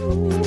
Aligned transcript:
Ooh. 0.00 0.37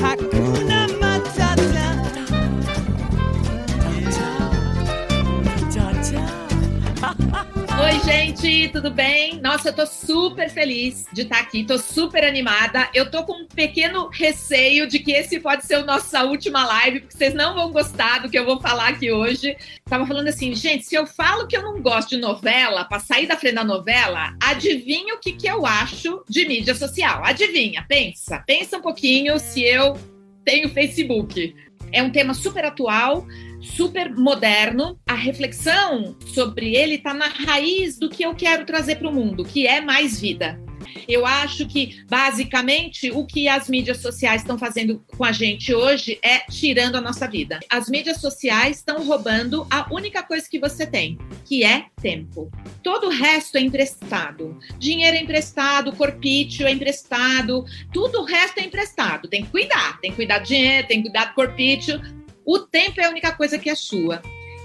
Tudo 8.69 8.91
bem? 8.91 9.39
Nossa, 9.39 9.69
eu 9.69 9.73
tô 9.73 9.85
super 9.85 10.49
feliz 10.49 11.05
de 11.13 11.21
estar 11.21 11.39
aqui, 11.39 11.63
tô 11.63 11.77
super 11.77 12.23
animada. 12.23 12.89
Eu 12.93 13.09
tô 13.09 13.23
com 13.23 13.43
um 13.43 13.47
pequeno 13.47 14.09
receio 14.09 14.87
de 14.87 14.99
que 14.99 15.11
esse 15.11 15.39
pode 15.39 15.65
ser 15.65 15.75
a 15.75 15.85
nossa 15.85 16.23
última 16.23 16.65
live, 16.65 17.01
porque 17.01 17.17
vocês 17.17 17.33
não 17.33 17.53
vão 17.53 17.71
gostar 17.71 18.19
do 18.19 18.29
que 18.29 18.37
eu 18.37 18.45
vou 18.45 18.59
falar 18.59 18.89
aqui 18.89 19.11
hoje. 19.11 19.55
Tava 19.85 20.05
falando 20.05 20.27
assim, 20.27 20.53
gente, 20.53 20.85
se 20.85 20.95
eu 20.95 21.05
falo 21.05 21.47
que 21.47 21.55
eu 21.55 21.61
não 21.61 21.81
gosto 21.81 22.09
de 22.09 22.17
novela, 22.17 22.85
pra 22.85 22.99
sair 22.99 23.27
da 23.27 23.37
frente 23.37 23.55
da 23.55 23.63
novela, 23.63 24.35
adivinha 24.41 25.15
o 25.15 25.19
que, 25.19 25.33
que 25.33 25.47
eu 25.47 25.65
acho 25.65 26.23
de 26.29 26.47
mídia 26.47 26.75
social? 26.75 27.23
Adivinha, 27.23 27.85
pensa, 27.87 28.43
pensa 28.45 28.77
um 28.77 28.81
pouquinho 28.81 29.39
se 29.39 29.63
eu 29.63 29.97
tenho 30.43 30.69
Facebook. 30.69 31.55
É 31.91 32.01
um 32.01 32.09
tema 32.09 32.33
super 32.33 32.65
atual, 32.65 33.25
super 33.61 34.15
moderno. 34.15 34.99
A 35.07 35.15
reflexão 35.15 36.15
sobre 36.25 36.75
ele 36.75 36.95
está 36.95 37.13
na 37.13 37.27
raiz 37.27 37.97
do 37.97 38.09
que 38.09 38.23
eu 38.23 38.35
quero 38.35 38.65
trazer 38.65 38.95
para 38.95 39.09
o 39.09 39.13
mundo, 39.13 39.43
que 39.43 39.67
é 39.67 39.81
mais 39.81 40.19
vida. 40.19 40.59
Eu 41.07 41.25
acho 41.25 41.67
que, 41.67 42.03
basicamente, 42.09 43.11
o 43.11 43.25
que 43.25 43.47
as 43.47 43.69
mídias 43.69 43.97
sociais 43.97 44.41
estão 44.41 44.57
fazendo 44.57 45.03
com 45.15 45.23
a 45.23 45.31
gente 45.31 45.73
hoje 45.73 46.19
é 46.23 46.39
tirando 46.39 46.95
a 46.95 47.01
nossa 47.01 47.27
vida. 47.27 47.59
As 47.69 47.89
mídias 47.89 48.17
sociais 48.17 48.77
estão 48.77 49.05
roubando 49.05 49.65
a 49.69 49.91
única 49.93 50.23
coisa 50.23 50.47
que 50.49 50.59
você 50.59 50.85
tem, 50.85 51.17
que 51.45 51.63
é 51.63 51.85
tempo. 52.01 52.51
Todo 52.83 53.07
o 53.07 53.09
resto 53.09 53.57
é 53.57 53.61
emprestado. 53.61 54.57
Dinheiro 54.79 55.17
é 55.17 55.21
emprestado, 55.21 55.95
corpício 55.95 56.67
é 56.67 56.71
emprestado, 56.71 57.65
tudo 57.93 58.21
o 58.21 58.25
resto 58.25 58.59
é 58.59 58.63
emprestado. 58.63 59.27
Tem 59.27 59.43
que 59.43 59.51
cuidar, 59.51 59.99
tem 59.99 60.11
que 60.11 60.17
cuidar 60.17 60.39
do 60.39 60.45
dinheiro, 60.45 60.87
tem 60.87 60.97
que 60.97 61.09
cuidar 61.09 61.25
do 61.25 61.35
corpício. 61.35 62.01
O 62.45 62.59
tempo 62.59 62.99
é 62.99 63.05
a 63.05 63.09
única 63.09 63.31
coisa 63.33 63.57
que 63.57 63.69
é 63.69 63.75
sua. 63.75 64.21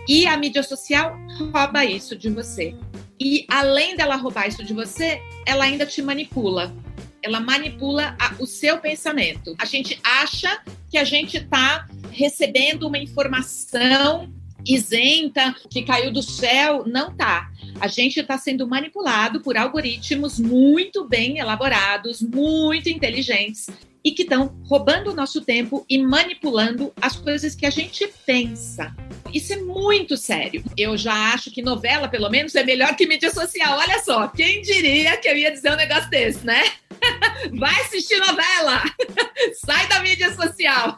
E 0.09 0.27
a 0.27 0.37
mídia 0.37 0.63
social 0.63 1.17
rouba 1.53 1.85
isso 1.85 2.17
de 2.17 2.31
você. 2.31 2.75
E 3.19 3.45
além 3.49 3.97
dela 3.97 4.17
roubar 4.17 4.47
isso 4.47 4.63
de 4.63 4.73
você, 4.73 5.21
ela 5.45 5.65
ainda 5.65 5.87
te 5.87 6.01
manipula. 6.03 6.75
Ela 7.23 7.41
manipula 7.41 8.17
a, 8.21 8.35
o 8.39 8.47
seu 8.47 8.79
pensamento. 8.79 9.55
A 9.59 9.65
gente 9.65 9.99
acha 10.05 10.63
que 10.91 10.99
a 10.99 11.05
gente 11.05 11.39
está 11.39 11.89
recebendo 12.13 12.87
uma 12.87 12.99
informação 12.99 14.33
isenta, 14.65 15.55
que 15.71 15.83
caiu 15.83 16.13
do 16.13 16.23
céu. 16.23 16.85
Não 16.87 17.15
tá. 17.15 17.51
A 17.81 17.89
gente 17.89 18.21
está 18.21 18.39
sendo 18.39 18.67
manipulado 18.67 19.41
por 19.41 19.57
algoritmos 19.57 20.39
muito 20.39 21.07
bem 21.07 21.39
elaborados, 21.39 22.23
muito 22.23 22.89
inteligentes 22.89 23.67
e 24.07 24.13
que 24.13 24.23
estão 24.23 24.57
roubando 24.65 25.11
o 25.11 25.15
nosso 25.15 25.41
tempo 25.41 25.85
e 25.91 25.99
manipulando 25.99 26.93
as 27.01 27.17
coisas 27.17 27.57
que 27.57 27.67
a 27.67 27.71
gente 27.71 28.09
pensa. 28.25 28.95
Isso 29.35 29.53
é 29.53 29.57
muito 29.57 30.17
sério. 30.17 30.63
Eu 30.77 30.97
já 30.97 31.35
acho 31.35 31.51
que 31.51 31.61
novela, 31.61 32.07
pelo 32.07 32.31
menos, 32.31 32.55
é 32.55 32.63
melhor 32.63 32.95
que 32.95 33.05
mídia 33.05 33.33
social. 33.33 33.77
Olha 33.77 33.99
só, 33.99 34.29
quem 34.29 34.63
diria 34.63 35.17
que 35.17 35.29
eu 35.29 35.37
ia 35.37 35.51
dizer 35.51 35.73
um 35.73 35.77
negócio 35.77 36.09
desse, 36.09 36.47
né? 36.47 36.63
Vai 37.59 37.81
assistir 37.81 38.19
novela! 38.19 38.81
Sai 39.67 39.89
da 39.89 40.01
mídia 40.01 40.33
social! 40.35 40.97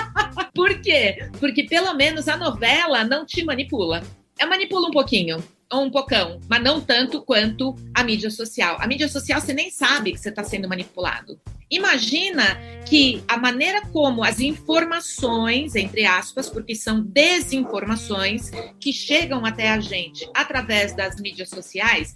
Por 0.54 0.82
quê? 0.82 1.30
Porque 1.40 1.64
pelo 1.64 1.94
menos 1.94 2.28
a 2.28 2.36
novela 2.36 3.04
não 3.04 3.24
te 3.24 3.42
manipula. 3.42 4.02
É 4.38 4.44
manipula 4.44 4.88
um 4.88 4.92
pouquinho, 4.92 5.42
ou 5.72 5.84
um 5.84 5.90
pocão, 5.90 6.40
mas 6.48 6.62
não 6.62 6.80
tanto 6.80 7.22
quanto 7.22 7.74
a 7.94 8.02
mídia 8.02 8.30
social. 8.30 8.76
A 8.80 8.86
mídia 8.86 9.08
social 9.08 9.40
você 9.40 9.52
nem 9.52 9.70
sabe 9.70 10.12
que 10.12 10.18
você 10.18 10.28
está 10.28 10.42
sendo 10.42 10.68
manipulado. 10.68 11.40
Imagina 11.70 12.58
que 12.84 13.22
a 13.28 13.36
maneira 13.36 13.80
como 13.92 14.24
as 14.24 14.40
informações, 14.40 15.76
entre 15.76 16.04
aspas, 16.04 16.48
porque 16.48 16.74
são 16.74 17.00
desinformações 17.00 18.50
que 18.80 18.92
chegam 18.92 19.46
até 19.46 19.70
a 19.70 19.78
gente 19.78 20.28
através 20.34 20.92
das 20.96 21.20
mídias 21.20 21.48
sociais, 21.48 22.12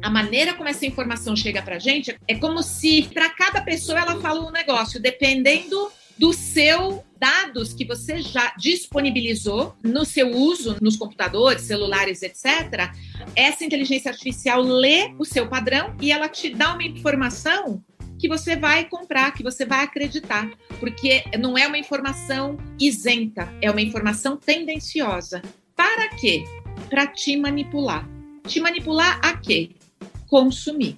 a 0.00 0.08
maneira 0.08 0.54
como 0.54 0.68
essa 0.68 0.86
informação 0.86 1.34
chega 1.34 1.60
para 1.60 1.76
a 1.76 1.80
gente 1.80 2.16
é 2.28 2.36
como 2.36 2.62
se 2.62 3.08
para 3.12 3.28
cada 3.30 3.60
pessoa 3.60 3.98
ela 3.98 4.20
fala 4.20 4.46
um 4.46 4.52
negócio, 4.52 5.00
dependendo 5.00 5.90
do 6.16 6.32
seu 6.32 7.04
dados 7.18 7.72
que 7.72 7.84
você 7.84 8.20
já 8.20 8.54
disponibilizou 8.56 9.74
no 9.82 10.04
seu 10.04 10.30
uso 10.30 10.76
nos 10.80 10.96
computadores, 10.96 11.62
celulares, 11.62 12.22
etc. 12.22 12.90
Essa 13.34 13.64
inteligência 13.64 14.10
artificial 14.10 14.62
lê 14.62 15.14
o 15.18 15.24
seu 15.24 15.48
padrão 15.48 15.94
e 16.00 16.12
ela 16.12 16.28
te 16.28 16.50
dá 16.50 16.74
uma 16.74 16.82
informação 16.82 17.82
que 18.18 18.28
você 18.28 18.56
vai 18.56 18.84
comprar, 18.88 19.32
que 19.32 19.42
você 19.42 19.64
vai 19.64 19.84
acreditar, 19.84 20.50
porque 20.80 21.24
não 21.38 21.56
é 21.56 21.66
uma 21.66 21.78
informação 21.78 22.56
isenta, 22.80 23.48
é 23.60 23.70
uma 23.70 23.80
informação 23.80 24.36
tendenciosa. 24.36 25.42
Para 25.74 26.08
quê? 26.16 26.44
Para 26.88 27.06
te 27.06 27.36
manipular. 27.36 28.08
Te 28.46 28.60
manipular 28.60 29.20
a 29.22 29.36
quê? 29.36 29.70
Consumir, 30.26 30.96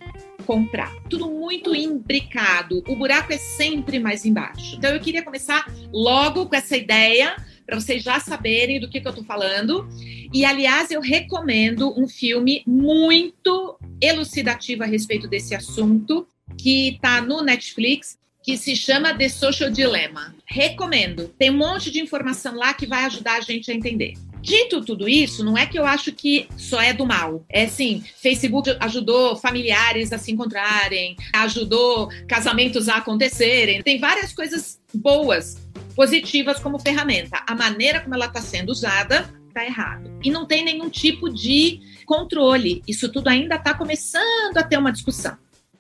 comprar. 0.48 0.94
Tudo 1.10 1.31
muito 1.31 1.75
imbricado. 1.75 2.82
O 2.88 2.97
buraco 2.97 3.31
é 3.31 3.36
sempre 3.36 3.98
mais 3.98 4.25
embaixo. 4.25 4.76
Então 4.76 4.91
eu 4.91 4.98
queria 4.98 5.22
começar 5.22 5.70
logo 5.92 6.47
com 6.47 6.56
essa 6.56 6.75
ideia 6.75 7.36
para 7.66 7.78
vocês 7.78 8.03
já 8.03 8.19
saberem 8.19 8.81
do 8.81 8.88
que, 8.88 8.98
que 8.98 9.06
eu 9.06 9.10
estou 9.10 9.26
falando. 9.26 9.86
E, 10.32 10.47
aliás, 10.47 10.91
eu 10.91 11.03
recomendo 11.03 11.92
um 12.00 12.09
filme 12.09 12.62
muito 12.66 13.78
elucidativo 14.00 14.84
a 14.84 14.86
respeito 14.86 15.28
desse 15.28 15.54
assunto, 15.54 16.26
que 16.56 16.94
está 16.94 17.20
no 17.20 17.42
Netflix, 17.42 18.16
que 18.42 18.56
se 18.56 18.75
chama 18.75 19.12
The 19.12 19.28
Social 19.28 19.70
Dilemma. 19.70 20.34
Recomendo. 20.47 21.28
Tem 21.38 21.50
um 21.50 21.59
monte 21.59 21.91
de 21.91 22.00
informação 22.00 22.54
lá 22.54 22.72
que 22.72 22.86
vai 22.86 23.04
ajudar 23.04 23.36
a 23.36 23.42
gente 23.42 23.70
a 23.70 23.75
entender. 23.75 24.15
Dito 24.41 24.84
tudo 24.84 25.09
isso, 25.09 25.44
não 25.44 25.56
é 25.56 25.66
que 25.66 25.78
eu 25.78 25.84
acho 25.84 26.12
que 26.12 26.49
só 26.56 26.81
é 26.81 26.93
do 26.93 27.06
mal. 27.06 27.44
É 27.49 27.65
assim, 27.65 28.04
Facebook 28.21 28.76
ajudou 28.81 29.37
familiares 29.37 30.12
a 30.12 30.19
se 30.19 30.32
encontrarem, 30.32 31.16
ajudou 31.34 32.09
casamentos 32.26 32.88
a 32.88 32.97
acontecerem. 32.97 33.82
Tem 33.82 33.98
várias 33.98 34.32
coisas 34.32 34.81
boas, 34.94 35.59
positivas 35.94 36.59
como 36.60 36.78
ferramenta. 36.78 37.43
A 37.47 37.54
maneira 37.54 38.00
como 38.00 38.15
ela 38.15 38.27
está 38.27 38.41
sendo 38.41 38.71
usada 38.71 39.28
está 39.48 39.65
errado. 39.65 40.10
E 40.22 40.31
não 40.31 40.47
tem 40.47 40.65
nenhum 40.65 40.88
tipo 40.88 41.28
de 41.28 41.81
controle. 42.06 42.82
Isso 42.87 43.10
tudo 43.10 43.28
ainda 43.28 43.56
está 43.56 43.75
começando 43.75 44.56
a 44.56 44.62
ter 44.62 44.78
uma 44.78 44.93
discussão. 44.93 45.37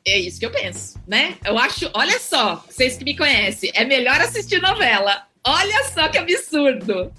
É 0.06 0.18
isso 0.18 0.40
que 0.40 0.46
eu 0.46 0.50
penso, 0.50 0.98
né? 1.06 1.36
Eu 1.44 1.58
acho, 1.58 1.90
olha 1.92 2.18
só, 2.18 2.64
vocês 2.68 2.96
que 2.96 3.04
me 3.04 3.16
conhecem, 3.16 3.70
é 3.74 3.84
melhor 3.84 4.20
assistir 4.20 4.60
novela. 4.60 5.26
Olha 5.44 5.84
só 5.92 6.08
que 6.08 6.18
absurdo. 6.18 7.12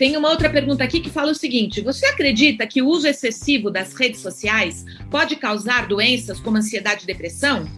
Tem 0.00 0.16
uma 0.16 0.30
outra 0.30 0.48
pergunta 0.48 0.82
aqui 0.82 0.98
que 0.98 1.10
fala 1.10 1.30
o 1.30 1.34
seguinte: 1.34 1.82
você 1.82 2.06
acredita 2.06 2.66
que 2.66 2.80
o 2.80 2.88
uso 2.88 3.06
excessivo 3.06 3.70
das 3.70 3.92
redes 3.92 4.22
sociais 4.22 4.82
pode 5.10 5.36
causar 5.36 5.86
doenças 5.86 6.40
como 6.40 6.56
ansiedade 6.56 7.02
e 7.02 7.06
depressão? 7.06 7.70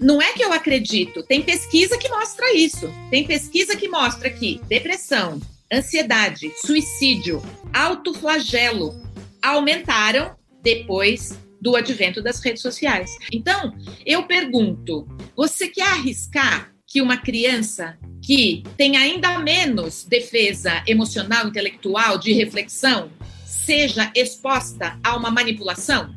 Não 0.00 0.20
é 0.20 0.32
que 0.32 0.42
eu 0.42 0.52
acredito, 0.52 1.22
tem 1.22 1.42
pesquisa 1.42 1.96
que 1.96 2.08
mostra 2.08 2.52
isso. 2.56 2.92
Tem 3.08 3.24
pesquisa 3.24 3.76
que 3.76 3.88
mostra 3.88 4.28
que 4.30 4.60
depressão, 4.66 5.40
ansiedade, 5.72 6.50
suicídio, 6.66 7.40
autoflagelo 7.72 9.00
aumentaram 9.40 10.34
depois 10.60 11.38
do 11.60 11.76
advento 11.76 12.20
das 12.20 12.40
redes 12.40 12.62
sociais. 12.62 13.16
Então, 13.32 13.72
eu 14.04 14.24
pergunto: 14.24 15.06
você 15.36 15.68
quer 15.68 15.86
arriscar 15.86 16.73
que 16.94 17.02
uma 17.02 17.16
criança 17.16 17.98
que 18.22 18.62
tem 18.76 18.96
ainda 18.96 19.40
menos 19.40 20.04
defesa 20.04 20.80
emocional, 20.86 21.48
intelectual, 21.48 22.18
de 22.18 22.32
reflexão, 22.32 23.10
seja 23.44 24.12
exposta 24.14 24.96
a 25.02 25.16
uma 25.16 25.28
manipulação? 25.28 26.14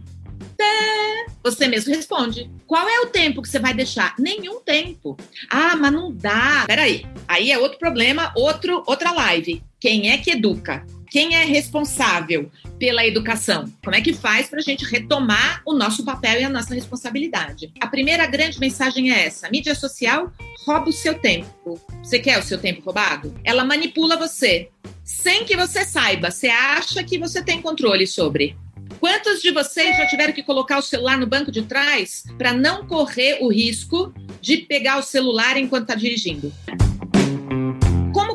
Você 1.42 1.68
mesmo 1.68 1.96
responde. 1.96 2.52
Qual 2.68 2.88
é 2.88 3.00
o 3.00 3.08
tempo 3.08 3.42
que 3.42 3.50
você 3.50 3.58
vai 3.58 3.74
deixar? 3.74 4.14
Nenhum 4.20 4.62
tempo. 4.62 5.18
Ah, 5.50 5.76
mas 5.76 5.92
não 5.92 6.14
dá. 6.14 6.66
Peraí. 6.68 7.08
Aí 7.28 7.52
é 7.52 7.58
outro 7.58 7.80
problema, 7.80 8.32
outro, 8.36 8.84
outra 8.86 9.12
live. 9.12 9.64
Quem 9.80 10.12
é 10.12 10.20
que 10.20 10.30
educa? 10.30 10.86
Quem 11.10 11.36
é 11.36 11.46
responsável 11.46 12.52
pela 12.78 13.06
educação? 13.06 13.72
Como 13.84 13.96
é 13.96 14.02
que 14.02 14.14
faz 14.14 14.48
para 14.48 14.60
a 14.60 14.64
gente 14.64 14.86
retomar 14.86 15.62
o 15.66 15.74
nosso 15.74 16.04
papel 16.04 16.42
e 16.42 16.44
a 16.44 16.50
nossa 16.50 16.76
responsabilidade? 16.76 17.72
A 17.80 17.88
primeira 17.88 18.26
grande 18.26 18.60
mensagem 18.60 19.12
é 19.12 19.26
essa: 19.26 19.48
a 19.48 19.50
mídia 19.50 19.74
social 19.74 20.32
rouba 20.66 20.90
o 20.90 20.94
seu 20.94 21.18
tempo. 21.18 21.80
Você 22.04 22.20
quer 22.20 22.38
o 22.38 22.44
seu 22.44 22.58
tempo 22.58 22.82
roubado? 22.84 23.34
Ela 23.44 23.64
manipula 23.64 24.18
você 24.18 24.70
sem 25.04 25.46
que 25.46 25.56
você 25.56 25.86
saiba. 25.86 26.30
Você 26.30 26.48
acha 26.48 27.04
que 27.04 27.18
você 27.18 27.42
tem 27.42 27.62
controle 27.62 28.06
sobre. 28.06 28.58
Quantos 29.00 29.42
de 29.42 29.52
vocês 29.52 29.96
já 29.96 30.08
tiveram 30.08 30.34
que 30.34 30.44
colocar 30.44 30.78
o 30.78 30.82
celular 30.82 31.18
no 31.18 31.28
banco 31.28 31.52
de 31.52 31.62
trás 31.62 32.24
para 32.38 32.54
não 32.54 32.86
correr 32.86 33.38
o 33.42 33.50
risco 33.50 34.14
de 34.42 34.58
pegar 34.58 34.98
o 34.98 35.04
celular 35.04 35.56
enquanto 35.56 35.84
está 35.84 35.96
dirigindo? 35.96 36.52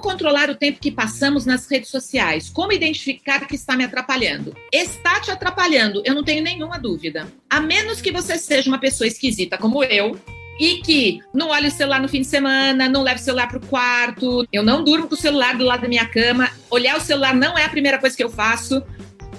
Controlar 0.03 0.51
o 0.51 0.57
tempo 0.57 0.81
que 0.81 0.91
passamos 0.91 1.47
nas 1.47 1.71
redes 1.71 1.89
sociais? 1.89 2.51
Como 2.51 2.73
identificar 2.73 3.47
que 3.47 3.55
está 3.55 3.77
me 3.77 3.85
atrapalhando? 3.85 4.53
Está 4.73 5.21
te 5.21 5.31
atrapalhando, 5.31 6.03
eu 6.05 6.13
não 6.13 6.25
tenho 6.25 6.43
nenhuma 6.43 6.77
dúvida. 6.77 7.33
A 7.49 7.61
menos 7.61 8.03
que 8.03 8.11
você 8.11 8.37
seja 8.37 8.69
uma 8.69 8.81
pessoa 8.81 9.07
esquisita 9.07 9.57
como 9.57 9.85
eu 9.85 10.21
e 10.59 10.79
que 10.79 11.21
não 11.33 11.51
olha 11.51 11.69
o 11.69 11.71
celular 11.71 12.01
no 12.01 12.09
fim 12.09 12.23
de 12.23 12.27
semana, 12.27 12.89
não 12.89 13.03
leva 13.03 13.21
o 13.21 13.23
celular 13.23 13.47
para 13.47 13.59
o 13.59 13.67
quarto, 13.67 14.45
eu 14.53 14.65
não 14.65 14.83
durmo 14.83 15.07
com 15.07 15.15
o 15.15 15.19
celular 15.19 15.57
do 15.57 15.65
lado 15.65 15.83
da 15.83 15.89
minha 15.89 16.07
cama, 16.07 16.51
olhar 16.69 16.97
o 16.97 17.01
celular 17.01 17.33
não 17.33 17.57
é 17.57 17.65
a 17.65 17.69
primeira 17.69 17.99
coisa 17.99 18.17
que 18.17 18.25
eu 18.25 18.31
faço. 18.31 18.83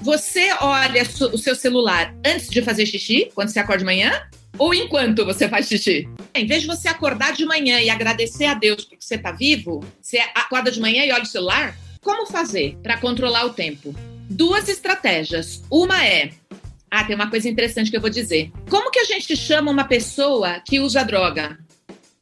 Você 0.01 0.49
olha 0.61 1.03
o 1.03 1.37
seu 1.37 1.55
celular 1.55 2.15
antes 2.25 2.49
de 2.49 2.61
fazer 2.61 2.85
xixi, 2.85 3.29
quando 3.35 3.49
você 3.49 3.59
acorda 3.59 3.79
de 3.79 3.85
manhã, 3.85 4.11
ou 4.57 4.73
enquanto 4.73 5.25
você 5.25 5.47
faz 5.49 5.67
xixi? 5.67 6.07
Em 6.33 6.45
vez 6.45 6.61
de 6.61 6.67
você 6.67 6.87
acordar 6.87 7.33
de 7.33 7.45
manhã 7.45 7.79
e 7.79 7.89
agradecer 7.89 8.45
a 8.45 8.53
Deus 8.53 8.85
porque 8.85 9.05
você 9.05 9.15
está 9.15 9.31
vivo, 9.31 9.83
você 10.01 10.17
acorda 10.35 10.71
de 10.71 10.79
manhã 10.79 11.05
e 11.05 11.11
olha 11.11 11.23
o 11.23 11.27
celular? 11.27 11.77
Como 12.01 12.27
fazer 12.27 12.77
para 12.83 12.97
controlar 12.97 13.45
o 13.45 13.53
tempo? 13.53 13.95
Duas 14.29 14.67
estratégias. 14.67 15.63
Uma 15.69 16.05
é 16.05 16.31
ah, 16.95 17.03
tem 17.03 17.15
uma 17.15 17.27
coisa 17.27 17.49
interessante 17.49 17.89
que 17.89 17.97
eu 17.97 18.01
vou 18.01 18.09
dizer. 18.11 18.51
Como 18.69 18.91
que 18.91 18.99
a 18.99 19.03
gente 19.03 19.35
chama 19.35 19.71
uma 19.71 19.85
pessoa 19.85 20.59
que 20.59 20.79
usa 20.79 21.03
droga? 21.03 21.57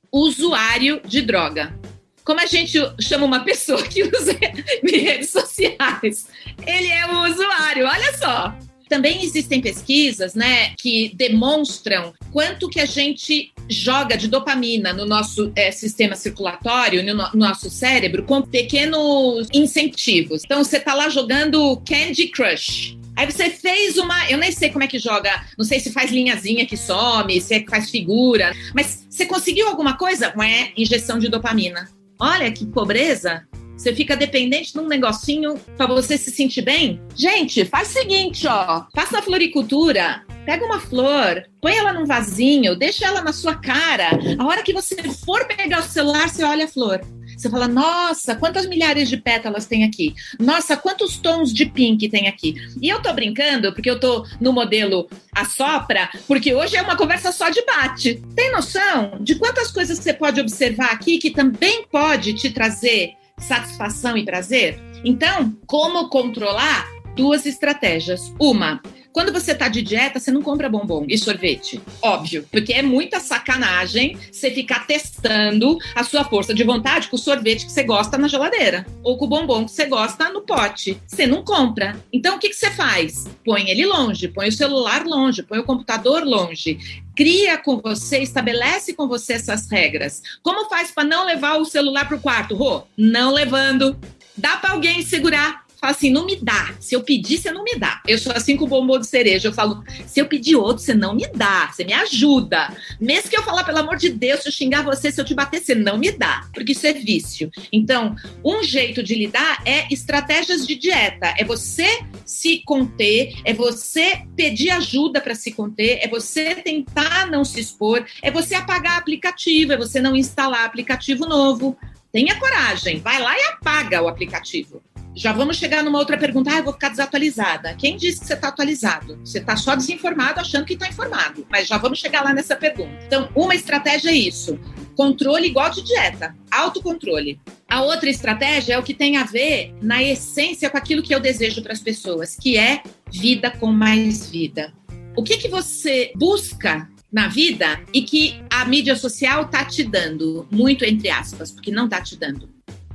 Usuário 0.09 1.01
de 1.03 1.21
droga. 1.21 1.77
Como 2.23 2.39
a 2.39 2.45
gente 2.45 2.79
chama 3.01 3.25
uma 3.25 3.41
pessoa 3.41 3.83
que 3.83 4.01
usa 4.01 4.31
redes 4.81 5.29
sociais? 5.29 6.29
Ele 6.65 6.87
é 6.87 7.05
o 7.05 7.29
usuário, 7.29 7.85
olha 7.85 8.17
só. 8.17 8.55
Também 8.91 9.23
existem 9.23 9.61
pesquisas, 9.61 10.35
né, 10.35 10.75
que 10.77 11.13
demonstram 11.15 12.13
quanto 12.29 12.67
que 12.67 12.77
a 12.77 12.85
gente 12.85 13.53
joga 13.69 14.17
de 14.17 14.27
dopamina 14.27 14.91
no 14.91 15.05
nosso 15.05 15.49
é, 15.55 15.71
sistema 15.71 16.13
circulatório, 16.13 17.01
no, 17.01 17.13
no, 17.13 17.29
nosso 17.33 17.69
cérebro, 17.69 18.23
com 18.23 18.41
pequenos 18.41 19.47
incentivos. 19.53 20.43
Então, 20.43 20.61
você 20.61 20.75
está 20.75 20.93
lá 20.93 21.07
jogando 21.07 21.81
Candy 21.87 22.27
Crush. 22.27 22.97
Aí 23.15 23.31
você 23.31 23.49
fez 23.49 23.97
uma. 23.97 24.29
Eu 24.29 24.37
nem 24.37 24.51
sei 24.51 24.69
como 24.69 24.83
é 24.83 24.87
que 24.87 24.99
joga, 24.99 25.41
não 25.57 25.63
sei 25.63 25.79
se 25.79 25.89
faz 25.93 26.11
linhazinha 26.11 26.65
que 26.65 26.75
some, 26.75 27.39
se 27.39 27.53
é 27.53 27.59
que 27.61 27.69
faz 27.69 27.89
figura, 27.89 28.53
mas 28.75 29.07
você 29.09 29.25
conseguiu 29.25 29.69
alguma 29.69 29.95
coisa? 29.95 30.33
Ué, 30.35 30.73
injeção 30.75 31.17
de 31.17 31.29
dopamina. 31.29 31.89
Olha 32.19 32.51
que 32.51 32.65
pobreza. 32.65 33.47
Você 33.81 33.95
fica 33.95 34.15
dependente 34.15 34.73
de 34.73 34.79
um 34.79 34.87
negocinho 34.87 35.55
para 35.75 35.87
você 35.87 36.15
se 36.15 36.29
sentir 36.29 36.61
bem? 36.61 37.01
Gente, 37.15 37.65
faz 37.65 37.89
o 37.89 37.93
seguinte, 37.93 38.45
ó. 38.45 38.83
Faça 38.93 39.13
na 39.13 39.23
floricultura. 39.23 40.23
Pega 40.45 40.63
uma 40.63 40.79
flor, 40.79 41.43
põe 41.59 41.75
ela 41.75 41.91
num 41.91 42.05
vasinho, 42.05 42.75
deixa 42.75 43.07
ela 43.07 43.23
na 43.23 43.33
sua 43.33 43.55
cara. 43.55 44.11
A 44.37 44.45
hora 44.45 44.61
que 44.61 44.71
você 44.71 44.95
for 45.25 45.47
pegar 45.47 45.79
o 45.79 45.83
celular, 45.83 46.29
você 46.29 46.43
olha 46.43 46.65
a 46.65 46.67
flor. 46.67 47.01
Você 47.35 47.49
fala, 47.49 47.67
nossa, 47.67 48.35
quantas 48.35 48.67
milhares 48.67 49.09
de 49.09 49.17
pétalas 49.17 49.65
tem 49.65 49.83
aqui? 49.83 50.13
Nossa, 50.39 50.77
quantos 50.77 51.17
tons 51.17 51.51
de 51.51 51.65
pink 51.65 52.07
tem 52.07 52.27
aqui? 52.27 52.53
E 52.79 52.87
eu 52.87 53.01
tô 53.01 53.11
brincando, 53.13 53.73
porque 53.73 53.89
eu 53.89 53.99
tô 53.99 54.27
no 54.39 54.53
modelo 54.53 55.09
assopra, 55.33 56.07
porque 56.27 56.53
hoje 56.53 56.75
é 56.75 56.83
uma 56.83 56.95
conversa 56.95 57.31
só 57.31 57.49
de 57.49 57.65
bate. 57.65 58.21
Tem 58.35 58.51
noção 58.51 59.17
de 59.21 59.33
quantas 59.35 59.71
coisas 59.71 59.97
você 59.97 60.13
pode 60.13 60.39
observar 60.39 60.91
aqui 60.91 61.17
que 61.17 61.31
também 61.31 61.83
pode 61.91 62.35
te 62.35 62.51
trazer 62.51 63.15
satisfação 63.41 64.15
e 64.15 64.25
prazer? 64.25 64.79
Então, 65.03 65.55
como 65.65 66.09
controlar? 66.09 66.87
Duas 67.15 67.45
estratégias. 67.45 68.33
Uma, 68.39 68.81
quando 69.13 69.31
você 69.31 69.53
tá 69.53 69.67
de 69.67 69.81
dieta, 69.81 70.19
você 70.19 70.31
não 70.31 70.41
compra 70.41 70.69
bombom 70.69 71.05
e 71.07 71.17
sorvete. 71.17 71.81
Óbvio, 72.01 72.47
porque 72.51 72.73
é 72.73 72.81
muita 72.81 73.19
sacanagem 73.19 74.17
você 74.31 74.51
ficar 74.51 74.87
testando 74.87 75.77
a 75.95 76.03
sua 76.03 76.23
força 76.23 76.53
de 76.53 76.63
vontade 76.63 77.07
com 77.07 77.15
o 77.15 77.19
sorvete 77.19 77.65
que 77.65 77.71
você 77.71 77.83
gosta 77.83 78.17
na 78.17 78.27
geladeira 78.27 78.85
ou 79.03 79.17
com 79.17 79.25
o 79.25 79.29
bombom 79.29 79.65
que 79.65 79.71
você 79.71 79.85
gosta 79.85 80.29
no 80.29 80.41
pote. 80.41 80.97
Você 81.07 81.27
não 81.27 81.43
compra. 81.43 81.95
Então 82.11 82.35
o 82.35 82.39
que, 82.39 82.49
que 82.49 82.55
você 82.55 82.71
faz? 82.71 83.27
Põe 83.43 83.69
ele 83.69 83.85
longe, 83.85 84.27
põe 84.27 84.47
o 84.47 84.51
celular 84.51 85.05
longe, 85.05 85.43
põe 85.43 85.59
o 85.59 85.63
computador 85.63 86.23
longe 86.23 86.79
cria 87.15 87.57
com 87.57 87.77
você, 87.77 88.19
estabelece 88.19 88.93
com 88.93 89.07
você 89.07 89.33
essas 89.33 89.69
regras. 89.69 90.21
Como 90.41 90.69
faz 90.69 90.91
para 90.91 91.03
não 91.03 91.25
levar 91.25 91.57
o 91.57 91.65
celular 91.65 92.07
para 92.07 92.17
o 92.17 92.21
quarto? 92.21 92.55
Rô, 92.55 92.83
não 92.97 93.31
levando. 93.31 93.95
Dá 94.35 94.57
para 94.57 94.71
alguém 94.71 95.01
segurar 95.01 95.60
fala 95.81 95.93
assim, 95.93 96.11
não 96.11 96.27
me 96.27 96.35
dá. 96.35 96.75
Se 96.79 96.95
eu 96.95 97.01
pedir, 97.01 97.39
você 97.39 97.51
não 97.51 97.63
me 97.63 97.75
dá. 97.75 98.01
Eu 98.07 98.19
sou 98.19 98.31
assim 98.31 98.55
com 98.55 98.65
o 98.65 98.67
bombom 98.67 98.99
de 98.99 99.07
cereja. 99.07 99.47
Eu 99.47 99.53
falo, 99.53 99.83
se 100.05 100.21
eu 100.21 100.27
pedir 100.27 100.55
outro, 100.55 100.83
você 100.83 100.93
não 100.93 101.15
me 101.15 101.27
dá. 101.27 101.71
Você 101.71 101.83
me 101.83 101.91
ajuda. 101.91 102.71
Mesmo 102.99 103.31
que 103.31 103.35
eu 103.35 103.41
falar, 103.41 103.63
pelo 103.63 103.79
amor 103.79 103.97
de 103.97 104.09
Deus, 104.09 104.41
se 104.41 104.47
eu 104.47 104.51
xingar 104.51 104.83
você, 104.83 105.11
se 105.11 105.19
eu 105.19 105.25
te 105.25 105.33
bater, 105.33 105.59
você 105.59 105.73
não 105.73 105.97
me 105.97 106.11
dá. 106.11 106.47
Porque 106.53 106.73
isso 106.73 106.85
é 106.85 106.93
vício. 106.93 107.49
Então, 107.73 108.15
um 108.45 108.61
jeito 108.63 109.01
de 109.01 109.15
lidar 109.15 109.63
é 109.65 109.91
estratégias 109.91 110.67
de 110.67 110.75
dieta. 110.75 111.33
É 111.35 111.43
você 111.43 112.05
se 112.23 112.61
conter, 112.63 113.33
é 113.43 113.51
você 113.51 114.21
pedir 114.35 114.69
ajuda 114.69 115.19
para 115.19 115.33
se 115.33 115.51
conter, 115.51 115.99
é 116.03 116.07
você 116.07 116.55
tentar 116.55 117.25
não 117.25 117.43
se 117.43 117.59
expor, 117.59 118.05
é 118.21 118.29
você 118.29 118.53
apagar 118.53 118.99
aplicativo, 118.99 119.73
é 119.73 119.77
você 119.77 119.99
não 119.99 120.15
instalar 120.15 120.63
aplicativo 120.63 121.25
novo. 121.25 121.75
Tenha 122.11 122.37
coragem, 122.39 122.99
vai 122.99 123.19
lá 123.19 123.35
e 123.35 123.41
apaga 123.45 124.01
o 124.01 124.07
aplicativo. 124.07 124.83
Já 125.13 125.33
vamos 125.33 125.57
chegar 125.57 125.83
numa 125.83 125.99
outra 125.99 126.17
pergunta. 126.17 126.51
Ah, 126.51 126.59
eu 126.59 126.63
vou 126.63 126.73
ficar 126.73 126.89
desatualizada. 126.89 127.73
Quem 127.75 127.97
disse 127.97 128.21
que 128.21 128.25
você 128.25 128.33
está 128.33 128.47
atualizado? 128.47 129.19
Você 129.23 129.39
está 129.39 129.57
só 129.57 129.75
desinformado 129.75 130.39
achando 130.39 130.65
que 130.65 130.73
está 130.73 130.87
informado. 130.87 131.45
Mas 131.49 131.67
já 131.67 131.77
vamos 131.77 131.99
chegar 131.99 132.23
lá 132.23 132.33
nessa 132.33 132.55
pergunta. 132.55 132.97
Então, 133.05 133.29
uma 133.35 133.53
estratégia 133.53 134.09
é 134.09 134.15
isso: 134.15 134.57
controle 134.95 135.47
igual 135.47 135.69
de 135.69 135.81
dieta, 135.83 136.35
autocontrole. 136.49 137.39
A 137.69 137.81
outra 137.81 138.09
estratégia 138.09 138.75
é 138.75 138.77
o 138.77 138.83
que 138.83 138.93
tem 138.93 139.17
a 139.17 139.23
ver, 139.23 139.73
na 139.81 140.01
essência, 140.01 140.69
com 140.69 140.77
aquilo 140.77 141.03
que 141.03 141.13
eu 141.13 141.19
desejo 141.19 141.61
para 141.61 141.73
as 141.73 141.79
pessoas, 141.79 142.35
que 142.35 142.57
é 142.57 142.81
vida 143.11 143.51
com 143.51 143.67
mais 143.67 144.29
vida. 144.29 144.73
O 145.15 145.23
que, 145.23 145.37
que 145.37 145.49
você 145.49 146.13
busca 146.15 146.89
na 147.11 147.27
vida 147.27 147.81
e 147.93 148.01
que 148.01 148.41
a 148.49 148.63
mídia 148.63 148.95
social 148.95 149.49
tá 149.49 149.65
te 149.65 149.83
dando, 149.83 150.47
muito 150.49 150.85
entre 150.85 151.09
aspas, 151.09 151.51
porque 151.51 151.69
não 151.69 151.89
tá 151.89 152.01
te 152.01 152.15
dando. 152.15 152.49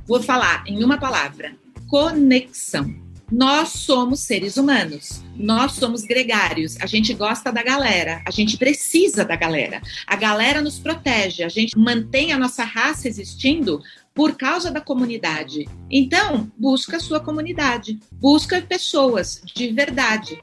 Vou 0.07 0.23
falar 0.23 0.63
em 0.65 0.83
uma 0.83 0.97
palavra: 0.97 1.55
conexão. 1.87 3.07
Nós 3.29 3.69
somos 3.69 4.21
seres 4.21 4.55
humanos, 4.55 5.21
nós 5.35 5.73
somos 5.73 6.03
gregários, 6.03 6.77
a 6.79 6.85
gente 6.85 7.13
gosta 7.13 7.51
da 7.51 7.61
galera, 7.61 8.21
a 8.25 8.31
gente 8.31 8.55
precisa 8.55 9.25
da 9.25 9.35
galera. 9.35 9.81
A 10.05 10.15
galera 10.15 10.61
nos 10.61 10.79
protege, 10.79 11.43
a 11.43 11.49
gente 11.49 11.77
mantém 11.77 12.31
a 12.31 12.39
nossa 12.39 12.63
raça 12.63 13.05
existindo 13.05 13.81
por 14.13 14.37
causa 14.37 14.71
da 14.71 14.79
comunidade. 14.79 15.67
Então, 15.91 16.49
busca 16.57 16.97
a 16.97 16.99
sua 17.01 17.19
comunidade, 17.19 17.99
busca 18.13 18.61
pessoas 18.61 19.41
de 19.53 19.73
verdade, 19.73 20.41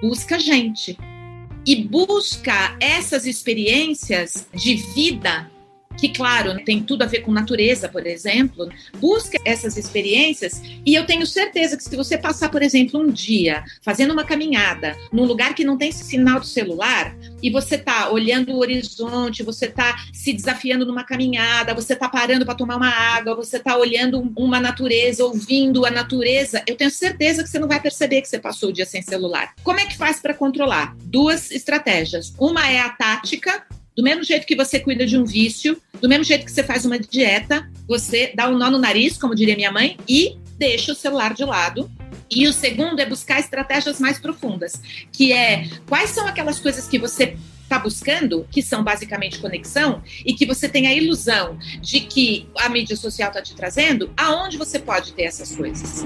busca 0.00 0.38
gente. 0.38 0.98
E 1.64 1.76
busca 1.76 2.76
essas 2.80 3.24
experiências 3.24 4.48
de 4.52 4.74
vida 4.74 5.48
que, 5.98 6.08
claro, 6.08 6.62
tem 6.64 6.82
tudo 6.82 7.02
a 7.02 7.06
ver 7.06 7.20
com 7.20 7.32
natureza, 7.32 7.88
por 7.88 8.06
exemplo, 8.06 8.68
busca 8.98 9.38
essas 9.44 9.76
experiências 9.76 10.60
e 10.84 10.94
eu 10.94 11.06
tenho 11.06 11.26
certeza 11.26 11.76
que 11.76 11.84
se 11.84 11.96
você 11.96 12.18
passar, 12.18 12.50
por 12.50 12.62
exemplo, 12.62 13.00
um 13.00 13.10
dia 13.10 13.64
fazendo 13.82 14.12
uma 14.12 14.24
caminhada 14.24 14.96
num 15.12 15.24
lugar 15.24 15.54
que 15.54 15.64
não 15.64 15.76
tem 15.76 15.92
sinal 15.92 16.40
do 16.40 16.46
celular 16.46 17.14
e 17.42 17.50
você 17.50 17.78
tá 17.78 18.10
olhando 18.10 18.52
o 18.52 18.58
horizonte, 18.58 19.42
você 19.42 19.68
tá 19.68 19.96
se 20.12 20.32
desafiando 20.32 20.86
numa 20.86 21.04
caminhada, 21.04 21.74
você 21.74 21.94
tá 21.94 22.08
parando 22.08 22.44
para 22.44 22.54
tomar 22.54 22.76
uma 22.76 22.90
água, 22.90 23.34
você 23.34 23.58
tá 23.58 23.76
olhando 23.76 24.32
uma 24.36 24.60
natureza, 24.60 25.24
ouvindo 25.24 25.84
a 25.84 25.90
natureza, 25.90 26.62
eu 26.66 26.76
tenho 26.76 26.90
certeza 26.90 27.42
que 27.42 27.48
você 27.48 27.58
não 27.58 27.68
vai 27.68 27.80
perceber 27.80 28.22
que 28.22 28.28
você 28.28 28.38
passou 28.38 28.70
o 28.70 28.72
dia 28.72 28.86
sem 28.86 29.02
celular. 29.02 29.54
Como 29.62 29.80
é 29.80 29.86
que 29.86 29.96
faz 29.96 30.20
para 30.20 30.34
controlar? 30.34 30.94
Duas 31.04 31.50
estratégias. 31.50 32.32
Uma 32.38 32.68
é 32.70 32.80
a 32.80 32.90
tática, 32.90 33.66
do 33.96 34.02
mesmo 34.02 34.24
jeito 34.24 34.46
que 34.46 34.56
você 34.56 34.80
cuida 34.80 35.06
de 35.06 35.16
um 35.16 35.24
vício, 35.24 35.80
do 36.00 36.08
mesmo 36.08 36.24
jeito 36.24 36.44
que 36.44 36.52
você 36.52 36.62
faz 36.62 36.84
uma 36.84 36.98
dieta, 36.98 37.68
você 37.86 38.32
dá 38.34 38.48
um 38.48 38.58
nó 38.58 38.70
no 38.70 38.78
nariz, 38.78 39.16
como 39.16 39.34
diria 39.34 39.56
minha 39.56 39.72
mãe, 39.72 39.96
e 40.08 40.36
deixa 40.58 40.92
o 40.92 40.94
celular 40.94 41.34
de 41.34 41.44
lado. 41.44 41.90
E 42.30 42.46
o 42.48 42.52
segundo 42.52 43.00
é 43.00 43.06
buscar 43.06 43.40
estratégias 43.40 44.00
mais 44.00 44.18
profundas, 44.18 44.80
que 45.12 45.32
é 45.32 45.68
quais 45.86 46.10
são 46.10 46.26
aquelas 46.26 46.58
coisas 46.58 46.88
que 46.88 46.98
você 46.98 47.36
está 47.62 47.78
buscando, 47.78 48.46
que 48.50 48.62
são 48.62 48.82
basicamente 48.84 49.38
conexão, 49.38 50.02
e 50.24 50.34
que 50.34 50.46
você 50.46 50.68
tem 50.68 50.86
a 50.86 50.94
ilusão 50.94 51.58
de 51.80 52.00
que 52.00 52.46
a 52.58 52.68
mídia 52.68 52.96
social 52.96 53.28
está 53.28 53.42
te 53.42 53.54
trazendo, 53.54 54.12
aonde 54.16 54.56
você 54.56 54.78
pode 54.78 55.12
ter 55.12 55.24
essas 55.24 55.54
coisas. 55.54 56.04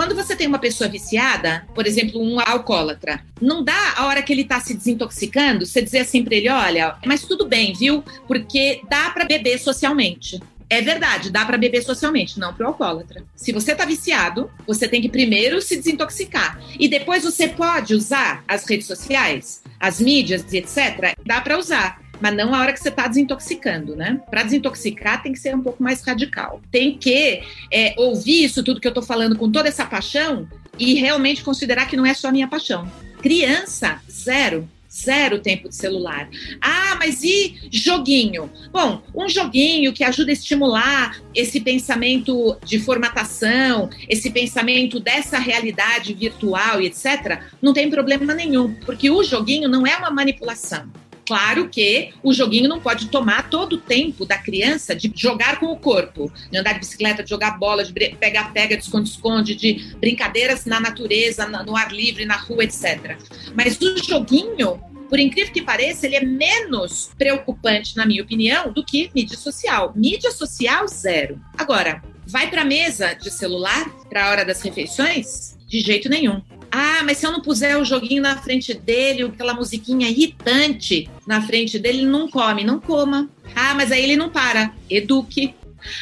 Quando 0.00 0.14
você 0.14 0.34
tem 0.34 0.46
uma 0.46 0.58
pessoa 0.58 0.88
viciada, 0.88 1.66
por 1.74 1.86
exemplo, 1.86 2.22
um 2.22 2.40
alcoólatra, 2.40 3.22
não 3.38 3.62
dá 3.62 3.96
a 3.98 4.06
hora 4.06 4.22
que 4.22 4.32
ele 4.32 4.40
está 4.40 4.58
se 4.58 4.72
desintoxicando, 4.72 5.66
você 5.66 5.82
dizer 5.82 5.98
assim 5.98 6.24
para 6.24 6.36
ele: 6.36 6.48
olha, 6.48 6.96
mas 7.04 7.22
tudo 7.24 7.46
bem, 7.46 7.74
viu? 7.74 8.02
Porque 8.26 8.80
dá 8.88 9.10
para 9.10 9.26
beber 9.26 9.58
socialmente. 9.58 10.40
É 10.70 10.80
verdade, 10.80 11.30
dá 11.30 11.44
para 11.44 11.58
beber 11.58 11.82
socialmente, 11.82 12.40
não 12.40 12.54
para 12.54 12.64
o 12.64 12.68
alcoólatra. 12.68 13.22
Se 13.36 13.52
você 13.52 13.72
está 13.72 13.84
viciado, 13.84 14.50
você 14.66 14.88
tem 14.88 15.02
que 15.02 15.08
primeiro 15.10 15.60
se 15.60 15.76
desintoxicar. 15.76 16.58
E 16.78 16.88
depois 16.88 17.22
você 17.22 17.48
pode 17.48 17.92
usar 17.92 18.42
as 18.48 18.64
redes 18.64 18.86
sociais, 18.86 19.62
as 19.78 20.00
mídias 20.00 20.50
etc. 20.50 21.14
Dá 21.26 21.42
para 21.42 21.58
usar 21.58 22.00
mas 22.20 22.36
não 22.36 22.54
a 22.54 22.60
hora 22.60 22.72
que 22.72 22.80
você 22.80 22.88
está 22.88 23.06
desintoxicando, 23.08 23.96
né? 23.96 24.20
Para 24.30 24.42
desintoxicar 24.42 25.22
tem 25.22 25.32
que 25.32 25.38
ser 25.38 25.54
um 25.54 25.62
pouco 25.62 25.82
mais 25.82 26.02
radical. 26.02 26.60
Tem 26.70 26.96
que 26.96 27.42
é, 27.72 27.94
ouvir 27.96 28.44
isso 28.44 28.62
tudo 28.62 28.80
que 28.80 28.86
eu 28.86 28.90
estou 28.90 29.02
falando 29.02 29.36
com 29.36 29.50
toda 29.50 29.68
essa 29.68 29.84
paixão 29.84 30.48
e 30.78 30.94
realmente 30.94 31.42
considerar 31.42 31.86
que 31.86 31.96
não 31.96 32.06
é 32.06 32.14
só 32.14 32.28
a 32.28 32.32
minha 32.32 32.48
paixão. 32.48 32.90
Criança, 33.20 34.00
zero. 34.10 34.68
Zero 34.92 35.38
tempo 35.38 35.68
de 35.68 35.76
celular. 35.76 36.28
Ah, 36.60 36.96
mas 36.98 37.22
e 37.22 37.56
joguinho? 37.70 38.50
Bom, 38.72 39.00
um 39.14 39.28
joguinho 39.28 39.92
que 39.92 40.02
ajuda 40.02 40.30
a 40.30 40.32
estimular 40.32 41.22
esse 41.32 41.60
pensamento 41.60 42.56
de 42.64 42.80
formatação, 42.80 43.88
esse 44.08 44.30
pensamento 44.30 44.98
dessa 44.98 45.38
realidade 45.38 46.12
virtual 46.12 46.80
e 46.80 46.86
etc., 46.86 47.40
não 47.62 47.72
tem 47.72 47.88
problema 47.88 48.34
nenhum, 48.34 48.74
porque 48.84 49.08
o 49.08 49.22
joguinho 49.22 49.68
não 49.68 49.86
é 49.86 49.96
uma 49.96 50.10
manipulação. 50.10 50.90
Claro 51.30 51.68
que 51.68 52.12
o 52.24 52.34
joguinho 52.34 52.68
não 52.68 52.80
pode 52.80 53.06
tomar 53.06 53.48
todo 53.48 53.74
o 53.74 53.78
tempo 53.78 54.26
da 54.26 54.36
criança 54.36 54.96
de 54.96 55.12
jogar 55.14 55.60
com 55.60 55.66
o 55.66 55.76
corpo, 55.76 56.28
de 56.50 56.58
andar 56.58 56.72
de 56.72 56.80
bicicleta, 56.80 57.22
de 57.22 57.30
jogar 57.30 57.56
bola, 57.56 57.84
de 57.84 57.92
pegar-pega, 57.92 58.76
de 58.76 58.82
esconde-esconde, 58.82 59.54
de 59.54 59.94
brincadeiras 60.00 60.64
na 60.64 60.80
natureza, 60.80 61.46
no 61.46 61.76
ar 61.76 61.92
livre, 61.92 62.24
na 62.24 62.34
rua, 62.34 62.64
etc. 62.64 63.16
Mas 63.54 63.80
o 63.80 63.96
joguinho, 64.02 64.82
por 65.08 65.20
incrível 65.20 65.52
que 65.52 65.62
pareça, 65.62 66.04
ele 66.04 66.16
é 66.16 66.24
menos 66.24 67.12
preocupante, 67.16 67.96
na 67.96 68.04
minha 68.04 68.24
opinião, 68.24 68.72
do 68.72 68.84
que 68.84 69.08
mídia 69.14 69.38
social. 69.38 69.92
Mídia 69.94 70.32
social, 70.32 70.88
zero. 70.88 71.40
Agora, 71.56 72.02
vai 72.26 72.50
para 72.50 72.62
a 72.62 72.64
mesa 72.64 73.14
de 73.14 73.30
celular 73.30 73.88
para 74.08 74.26
a 74.26 74.30
hora 74.30 74.44
das 74.44 74.60
refeições? 74.62 75.59
De 75.70 75.78
jeito 75.78 76.08
nenhum. 76.08 76.42
Ah, 76.68 77.02
mas 77.04 77.18
se 77.18 77.26
eu 77.26 77.30
não 77.30 77.40
puser 77.40 77.78
o 77.78 77.84
joguinho 77.84 78.20
na 78.20 78.36
frente 78.36 78.74
dele, 78.74 79.22
aquela 79.22 79.54
musiquinha 79.54 80.08
irritante 80.08 81.08
na 81.24 81.40
frente 81.40 81.78
dele, 81.78 81.98
ele 81.98 82.06
não 82.08 82.28
come. 82.28 82.64
Não 82.64 82.80
coma. 82.80 83.30
Ah, 83.54 83.72
mas 83.72 83.92
aí 83.92 84.02
ele 84.02 84.16
não 84.16 84.30
para. 84.30 84.74
Eduque. 84.90 85.54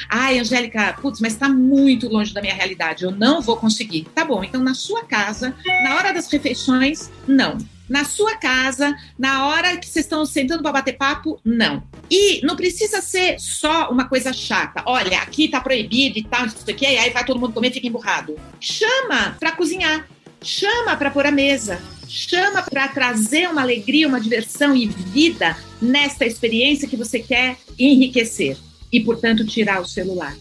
Ai, 0.09 0.39
Angélica, 0.39 0.97
putz, 1.03 1.21
mas 1.21 1.35
está 1.35 1.51
muito 1.51 2.09
longe 2.09 2.33
da 2.33 2.41
minha 2.41 2.55
realidade. 2.55 3.05
Eu 3.05 3.11
não 3.11 3.43
vou 3.43 3.59
conseguir. 3.59 4.07
Tá 4.15 4.25
bom, 4.25 4.43
então 4.43 4.63
na 4.63 4.73
sua 4.73 5.05
casa, 5.05 5.55
na 5.85 5.97
hora 5.97 6.13
das 6.13 6.33
refeições, 6.33 7.11
não. 7.27 7.59
Na 7.89 8.05
sua 8.05 8.37
casa, 8.37 8.95
na 9.19 9.47
hora 9.47 9.77
que 9.77 9.87
vocês 9.87 10.05
estão 10.05 10.25
sentando 10.27 10.63
para 10.63 10.73
bater 10.73 10.97
papo, 10.97 11.41
não. 11.45 11.83
E 12.11 12.45
não 12.45 12.57
precisa 12.57 13.01
ser 13.01 13.39
só 13.39 13.91
uma 13.91 14.09
coisa 14.09 14.33
chata. 14.33 14.83
Olha, 14.87 15.19
aqui 15.21 15.49
tá 15.49 15.61
proibido 15.61 16.19
e 16.19 16.25
tal, 16.25 16.47
isso 16.47 16.59
aqui, 16.69 16.85
aí 16.85 17.11
vai 17.11 17.25
todo 17.25 17.41
mundo 17.41 17.53
comer 17.53 17.69
e 17.69 17.75
fica 17.75 17.87
emburrado. 17.87 18.37
Chama 18.61 19.37
para 19.39 19.53
cozinhar 19.53 20.07
chama 20.43 20.97
para 20.97 21.11
pôr 21.11 21.27
a 21.27 21.31
mesa, 21.31 21.81
chama 22.09 22.63
para 22.63 22.89
trazer 22.89 23.49
uma 23.49 23.63
alegria, 23.63 24.09
uma 24.09 24.21
diversão 24.21 24.75
e 24.75 24.87
vida 24.87 25.57
nesta 25.81 26.25
experiência 26.25 26.89
que 26.89 26.97
você 26.97 27.19
quer 27.21 27.57
enriquecer 27.79 28.57
e, 28.93 29.01
portanto, 29.01 29.45
tirar 29.45 29.81
o 29.81 29.87
celular. 29.87 30.37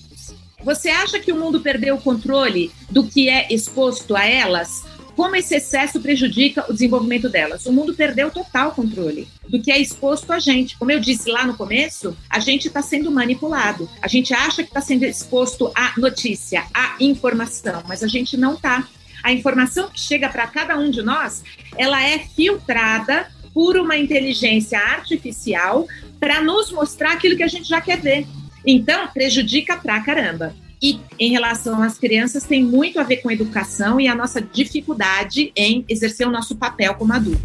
Você 0.63 0.89
acha 0.89 1.19
que 1.19 1.31
o 1.31 1.37
mundo 1.37 1.61
perdeu 1.61 1.95
o 1.95 2.01
controle 2.01 2.71
do 2.89 3.05
que 3.05 3.29
é 3.29 3.47
exposto 3.53 4.15
a 4.15 4.25
elas? 4.25 4.83
Como 5.17 5.35
esse 5.35 5.55
excesso 5.55 5.99
prejudica 5.99 6.63
o 6.69 6.73
desenvolvimento 6.73 7.27
delas? 7.27 7.65
O 7.65 7.73
mundo 7.73 7.95
perdeu 7.95 8.29
total 8.29 8.71
controle 8.71 9.27
do 9.49 9.59
que 9.59 9.71
é 9.71 9.79
exposto 9.79 10.31
a 10.31 10.37
gente. 10.37 10.77
Como 10.77 10.91
eu 10.91 10.99
disse 10.99 11.27
lá 11.31 11.43
no 11.43 11.57
começo, 11.57 12.15
a 12.29 12.39
gente 12.39 12.67
está 12.67 12.83
sendo 12.83 13.09
manipulado. 13.09 13.89
A 13.99 14.07
gente 14.07 14.31
acha 14.31 14.61
que 14.61 14.69
está 14.69 14.79
sendo 14.79 15.05
exposto 15.05 15.71
à 15.73 15.99
notícia, 15.99 16.65
à 16.71 16.97
informação, 16.99 17.81
mas 17.87 18.03
a 18.03 18.07
gente 18.07 18.37
não 18.37 18.53
está 18.53 18.87
a 19.23 19.33
informação 19.33 19.89
que 19.89 19.99
chega 19.99 20.29
para 20.29 20.45
cada 20.45 20.77
um 20.77 20.91
de 20.91 21.01
nós, 21.01 21.43
ela 21.75 22.01
é 22.01 22.19
filtrada 22.19 23.27
por 23.55 23.75
uma 23.75 23.97
inteligência 23.97 24.77
artificial 24.77 25.87
para 26.19 26.43
nos 26.43 26.71
mostrar 26.71 27.13
aquilo 27.13 27.35
que 27.35 27.41
a 27.41 27.47
gente 27.47 27.67
já 27.67 27.81
quer 27.81 27.99
ver. 27.99 28.27
Então, 28.63 29.07
prejudica 29.07 29.77
pra 29.77 29.99
caramba. 30.01 30.55
E 30.81 30.99
em 31.19 31.31
relação 31.31 31.81
às 31.81 31.97
crianças, 31.97 32.43
tem 32.43 32.63
muito 32.63 32.99
a 32.99 33.03
ver 33.03 33.17
com 33.17 33.31
educação 33.31 33.99
e 33.99 34.07
a 34.07 34.15
nossa 34.15 34.41
dificuldade 34.41 35.51
em 35.55 35.83
exercer 35.89 36.27
o 36.27 36.31
nosso 36.31 36.55
papel 36.55 36.93
como 36.95 37.13
adulto. 37.13 37.41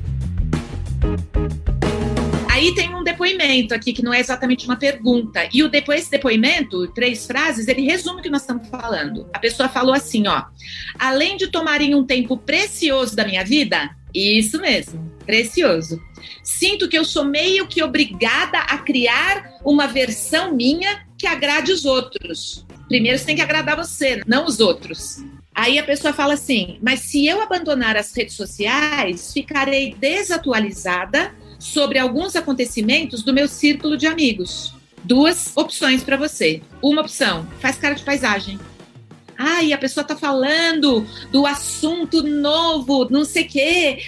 Aí 2.50 2.74
tem 2.74 2.94
um 2.94 3.02
depoimento 3.02 3.74
aqui 3.74 3.92
que 3.92 4.04
não 4.04 4.12
é 4.12 4.20
exatamente 4.20 4.66
uma 4.66 4.76
pergunta. 4.76 5.48
E 5.52 5.62
o 5.62 5.70
depois 5.70 6.02
esse 6.02 6.10
depoimento, 6.10 6.86
três 6.88 7.26
frases, 7.26 7.66
ele 7.66 7.82
resume 7.82 8.20
o 8.20 8.22
que 8.22 8.28
nós 8.28 8.42
estamos 8.42 8.68
falando. 8.68 9.26
A 9.32 9.38
pessoa 9.38 9.68
falou 9.68 9.94
assim, 9.94 10.28
ó: 10.28 10.44
"Além 10.98 11.36
de 11.36 11.48
tomarem 11.48 11.94
um 11.94 12.04
tempo 12.04 12.36
precioso 12.36 13.16
da 13.16 13.24
minha 13.24 13.42
vida, 13.42 13.90
isso 14.14 14.60
mesmo, 14.60 15.10
precioso. 15.24 16.00
Sinto 16.42 16.88
que 16.88 16.98
eu 16.98 17.04
sou 17.04 17.24
meio 17.24 17.66
que 17.66 17.82
obrigada 17.82 18.58
a 18.58 18.78
criar 18.78 19.58
uma 19.64 19.86
versão 19.86 20.54
minha 20.54 21.06
que 21.16 21.26
agrade 21.26 21.72
os 21.72 21.84
outros. 21.84 22.66
Primeiro 22.88 23.18
você 23.18 23.24
tem 23.24 23.36
que 23.36 23.42
agradar 23.42 23.76
você, 23.76 24.22
não 24.26 24.44
os 24.46 24.60
outros. 24.60 25.24
Aí 25.54 25.78
a 25.78 25.84
pessoa 25.84 26.12
fala 26.12 26.34
assim: 26.34 26.78
mas 26.82 27.00
se 27.00 27.26
eu 27.26 27.40
abandonar 27.40 27.96
as 27.96 28.14
redes 28.14 28.34
sociais, 28.34 29.32
ficarei 29.32 29.94
desatualizada 29.94 31.34
sobre 31.58 31.98
alguns 31.98 32.34
acontecimentos 32.34 33.22
do 33.22 33.32
meu 33.32 33.46
círculo 33.46 33.96
de 33.96 34.06
amigos. 34.06 34.74
Duas 35.04 35.52
opções 35.56 36.02
para 36.02 36.16
você. 36.16 36.62
Uma 36.82 37.02
opção, 37.02 37.46
faz 37.60 37.76
cara 37.76 37.94
de 37.94 38.04
paisagem. 38.04 38.58
Ah, 39.36 39.62
e 39.62 39.72
a 39.72 39.78
pessoa 39.78 40.04
tá 40.04 40.16
falando 40.16 41.06
do 41.30 41.46
assunto 41.46 42.22
novo, 42.22 43.08
não 43.10 43.24
sei 43.24 43.44
o 43.44 43.48
quê. 43.48 43.98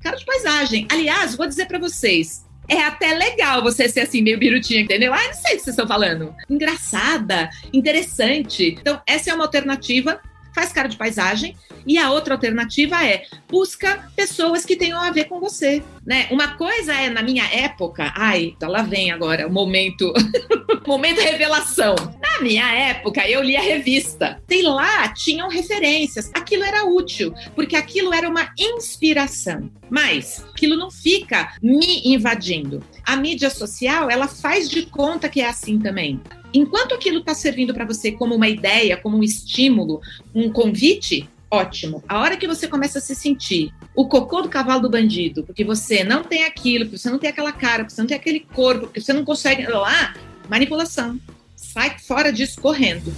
Cara 0.00 0.16
de 0.16 0.24
paisagem. 0.24 0.86
Aliás, 0.90 1.34
vou 1.34 1.46
dizer 1.46 1.66
para 1.66 1.78
vocês, 1.78 2.44
é 2.68 2.82
até 2.82 3.14
legal 3.14 3.62
você 3.62 3.88
ser 3.88 4.00
assim, 4.00 4.22
meio 4.22 4.38
birutinha, 4.38 4.80
entendeu? 4.80 5.12
Ah, 5.12 5.26
não 5.26 5.34
sei 5.34 5.54
o 5.54 5.56
que 5.56 5.64
vocês 5.64 5.68
estão 5.68 5.88
falando. 5.88 6.34
Engraçada, 6.48 7.48
interessante. 7.72 8.76
Então, 8.78 9.00
essa 9.06 9.30
é 9.30 9.34
uma 9.34 9.44
alternativa 9.44 10.20
faz 10.58 10.72
cara 10.72 10.88
de 10.88 10.96
paisagem. 10.96 11.54
E 11.86 11.96
a 11.96 12.10
outra 12.10 12.34
alternativa 12.34 13.02
é 13.06 13.24
busca 13.48 14.10
pessoas 14.16 14.64
que 14.64 14.76
tenham 14.76 15.00
a 15.00 15.10
ver 15.10 15.24
com 15.24 15.38
você, 15.38 15.82
né? 16.04 16.26
Uma 16.30 16.56
coisa 16.56 16.92
é 16.92 17.08
na 17.08 17.22
minha 17.22 17.44
época, 17.44 18.12
ai, 18.16 18.52
então 18.56 18.68
lá 18.68 18.82
vem 18.82 19.10
agora 19.10 19.46
o 19.46 19.52
momento, 19.52 20.12
momento 20.86 21.20
revelação. 21.20 21.94
Na 22.20 22.40
minha 22.42 22.70
época, 22.72 23.26
eu 23.28 23.42
lia 23.42 23.60
revista. 23.60 24.42
E 24.50 24.62
lá 24.62 25.08
tinham 25.08 25.48
referências. 25.48 26.30
Aquilo 26.34 26.64
era 26.64 26.84
útil, 26.84 27.32
porque 27.54 27.76
aquilo 27.76 28.12
era 28.12 28.28
uma 28.28 28.52
inspiração. 28.58 29.70
Mas 29.88 30.44
aquilo 30.50 30.76
não 30.76 30.90
fica 30.90 31.54
me 31.62 32.02
invadindo. 32.04 32.82
A 33.04 33.16
mídia 33.16 33.48
social, 33.48 34.10
ela 34.10 34.28
faz 34.28 34.68
de 34.68 34.86
conta 34.86 35.28
que 35.28 35.40
é 35.40 35.48
assim 35.48 35.78
também. 35.78 36.20
Enquanto 36.52 36.94
aquilo 36.94 37.18
está 37.18 37.34
servindo 37.34 37.74
para 37.74 37.84
você 37.84 38.12
como 38.12 38.34
uma 38.34 38.48
ideia, 38.48 38.96
como 38.96 39.18
um 39.18 39.22
estímulo, 39.22 40.00
um 40.34 40.50
convite, 40.50 41.28
ótimo. 41.50 42.02
A 42.08 42.20
hora 42.20 42.36
que 42.36 42.46
você 42.46 42.66
começa 42.66 42.98
a 42.98 43.02
se 43.02 43.14
sentir 43.14 43.72
o 43.94 44.08
cocô 44.08 44.40
do 44.40 44.48
cavalo 44.48 44.82
do 44.82 44.90
bandido, 44.90 45.42
porque 45.42 45.64
você 45.64 46.02
não 46.04 46.22
tem 46.22 46.44
aquilo, 46.44 46.86
porque 46.86 46.98
você 46.98 47.10
não 47.10 47.18
tem 47.18 47.30
aquela 47.30 47.52
cara, 47.52 47.84
porque 47.84 47.94
você 47.94 48.00
não 48.00 48.08
tem 48.08 48.16
aquele 48.16 48.40
corpo, 48.40 48.86
porque 48.86 49.00
você 49.00 49.12
não 49.12 49.24
consegue 49.24 49.66
lá, 49.66 50.14
manipulação. 50.48 51.18
Sai 51.54 51.96
fora 51.98 52.32
disso 52.32 52.60
correndo. 52.60 53.12